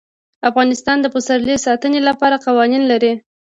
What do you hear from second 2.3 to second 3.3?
قوانین لري.